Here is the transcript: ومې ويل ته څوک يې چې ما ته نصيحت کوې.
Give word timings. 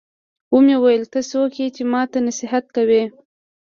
ومې 0.53 0.75
ويل 0.83 1.03
ته 1.13 1.19
څوک 1.31 1.51
يې 1.59 1.67
چې 1.75 1.83
ما 1.91 2.01
ته 2.11 2.17
نصيحت 2.27 2.65
کوې. 2.75 3.03